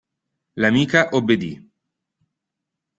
[0.55, 1.55] L'amica obbedì.